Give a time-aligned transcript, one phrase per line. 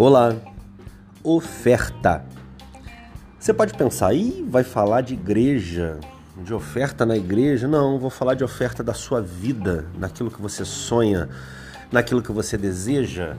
[0.00, 0.32] Olá,
[1.24, 2.24] oferta.
[3.36, 5.98] Você pode pensar, e vai falar de igreja,
[6.36, 7.66] de oferta na igreja?
[7.66, 11.28] Não, vou falar de oferta da sua vida, naquilo que você sonha,
[11.90, 13.34] naquilo que você deseja.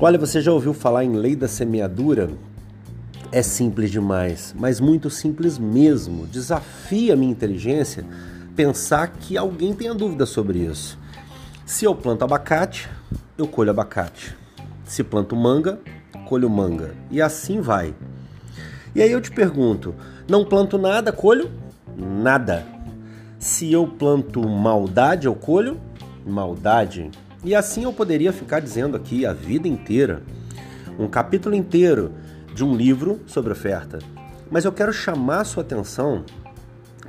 [0.00, 2.30] Olha, você já ouviu falar em lei da semeadura?
[3.30, 6.26] É simples demais, mas muito simples mesmo.
[6.26, 8.06] Desafia a minha inteligência
[8.56, 10.98] pensar que alguém tenha dúvida sobre isso.
[11.66, 12.88] Se eu planto abacate,
[13.36, 14.34] eu colho abacate.
[14.88, 15.78] Se planto manga,
[16.26, 16.94] colho manga.
[17.10, 17.94] E assim vai.
[18.94, 19.94] E aí eu te pergunto:
[20.26, 21.50] não planto nada, colho
[21.94, 22.66] nada.
[23.38, 25.78] Se eu planto maldade, eu colho
[26.26, 27.10] maldade.
[27.44, 30.22] E assim eu poderia ficar dizendo aqui a vida inteira,
[30.98, 32.12] um capítulo inteiro
[32.54, 33.98] de um livro sobre oferta.
[34.50, 36.24] Mas eu quero chamar a sua atenção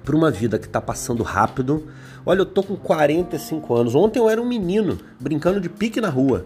[0.04, 1.88] para uma vida que está passando rápido.
[2.26, 3.96] Olha, eu tô com 45 anos.
[3.96, 6.46] Ontem eu era um menino brincando de pique na rua.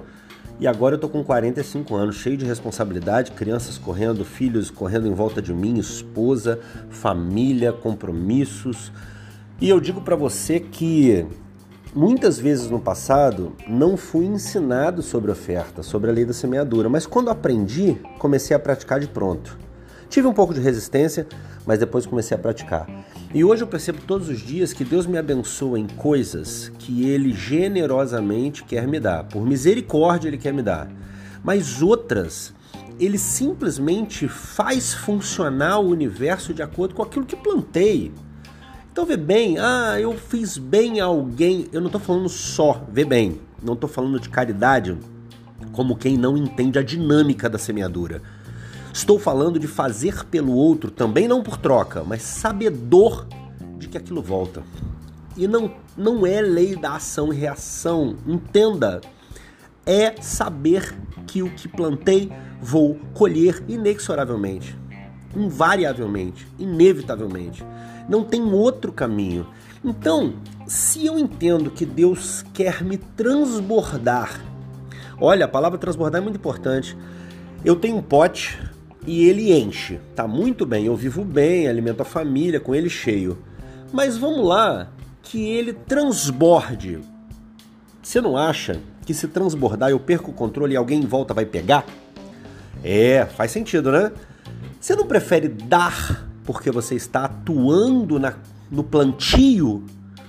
[0.59, 5.13] E agora eu tô com 45 anos, cheio de responsabilidade, crianças correndo, filhos correndo em
[5.13, 6.59] volta de mim, esposa,
[6.89, 8.91] família, compromissos.
[9.59, 11.25] E eu digo para você que
[11.95, 17.05] muitas vezes no passado não fui ensinado sobre oferta, sobre a lei da semeadura, mas
[17.05, 19.57] quando aprendi, comecei a praticar de pronto.
[20.13, 21.25] Tive um pouco de resistência,
[21.65, 22.87] mas depois comecei a praticar.
[23.33, 27.33] E hoje eu percebo todos os dias que Deus me abençoa em coisas que Ele
[27.33, 29.23] generosamente quer me dar.
[29.23, 30.87] Por misericórdia, Ele quer me dar.
[31.43, 32.53] Mas outras,
[32.99, 38.11] Ele simplesmente faz funcionar o universo de acordo com aquilo que plantei.
[38.91, 41.65] Então vê bem, ah, eu fiz bem a alguém.
[41.73, 44.95] Eu não estou falando só, vê bem, não estou falando de caridade
[45.71, 48.21] como quem não entende a dinâmica da semeadura.
[48.93, 53.25] Estou falando de fazer pelo outro, também não por troca, mas sabedor
[53.79, 54.61] de que aquilo volta.
[55.35, 58.15] E não, não é lei da ação e reação.
[58.27, 59.01] Entenda,
[59.83, 64.77] é saber que o que plantei vou colher inexoravelmente,
[65.35, 67.65] invariavelmente, inevitavelmente.
[68.07, 69.47] Não tem outro caminho.
[69.83, 70.35] Então,
[70.67, 74.39] se eu entendo que Deus quer me transbordar,
[75.19, 76.95] olha, a palavra transbordar é muito importante.
[77.65, 78.59] Eu tenho um pote
[79.05, 79.99] e ele enche.
[80.15, 83.37] Tá muito bem, eu vivo bem, alimento a família com ele cheio.
[83.91, 84.89] Mas vamos lá,
[85.21, 86.99] que ele transborde.
[88.01, 91.45] Você não acha que se transbordar eu perco o controle e alguém em volta vai
[91.45, 91.85] pegar?
[92.83, 94.11] É, faz sentido, né?
[94.79, 98.33] Você não prefere dar porque você está atuando na,
[98.69, 99.83] no plantio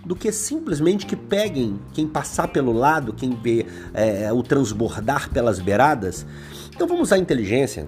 [0.04, 5.58] do que simplesmente que peguem quem passar pelo lado, quem vê é, o transbordar pelas
[5.58, 6.26] beiradas?
[6.74, 7.84] Então vamos usar a inteligência.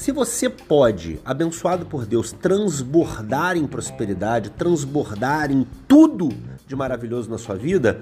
[0.00, 6.30] Se você pode, abençoado por Deus, transbordar em prosperidade, transbordar em tudo
[6.66, 8.00] de maravilhoso na sua vida,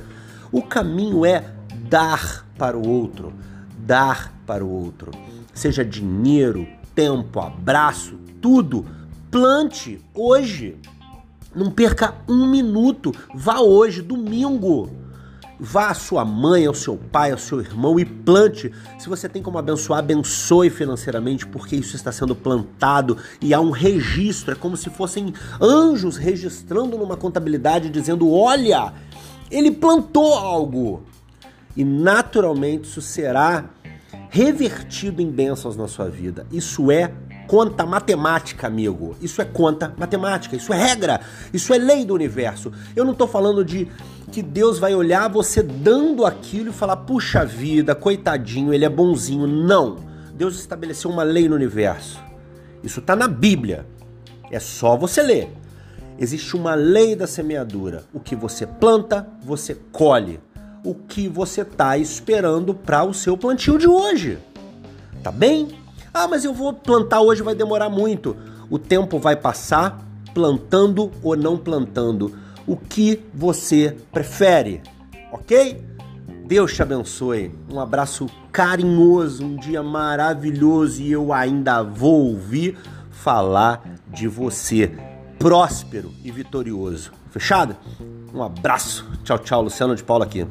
[0.52, 1.52] o caminho é
[1.90, 3.32] dar para o outro,
[3.80, 5.10] dar para o outro.
[5.52, 8.86] Seja dinheiro, tempo, abraço, tudo.
[9.28, 10.76] Plante hoje.
[11.52, 13.12] Não perca um minuto.
[13.34, 14.88] Vá hoje, domingo.
[15.60, 18.72] Vá à sua mãe, ao seu pai, ao seu irmão e plante.
[18.98, 23.70] Se você tem como abençoar, abençoe financeiramente, porque isso está sendo plantado e há um
[23.70, 24.52] registro.
[24.52, 28.92] É como se fossem anjos registrando numa contabilidade, dizendo: olha,
[29.50, 31.02] ele plantou algo.
[31.76, 33.70] E naturalmente isso será
[34.30, 36.46] revertido em bênçãos na sua vida.
[36.52, 37.12] Isso é
[37.48, 39.16] conta matemática, amigo.
[39.20, 41.20] Isso é conta matemática, isso é regra,
[41.52, 42.70] isso é lei do universo.
[42.94, 43.88] Eu não estou falando de
[44.30, 49.46] que Deus vai olhar você dando aquilo e falar, puxa vida, coitadinho, ele é bonzinho.
[49.46, 49.96] Não.
[50.34, 52.20] Deus estabeleceu uma lei no universo.
[52.84, 53.86] Isso está na Bíblia.
[54.50, 55.50] É só você ler.
[56.18, 58.04] Existe uma lei da semeadura.
[58.12, 60.38] O que você planta, você colhe.
[60.84, 64.38] O que você está esperando para o seu plantio de hoje.
[65.22, 65.68] Tá bem?
[66.12, 68.36] Ah, mas eu vou plantar hoje, vai demorar muito.
[68.70, 69.98] O tempo vai passar
[70.34, 72.34] plantando ou não plantando.
[72.66, 74.82] O que você prefere,
[75.32, 75.82] ok?
[76.46, 77.54] Deus te abençoe.
[77.70, 82.76] Um abraço carinhoso, um dia maravilhoso e eu ainda vou ouvir
[83.10, 84.90] falar de você
[85.38, 87.12] próspero e vitorioso.
[87.30, 87.76] Fechado?
[88.32, 89.06] Um abraço.
[89.24, 89.62] Tchau, tchau.
[89.62, 90.46] Luciano de Paula aqui.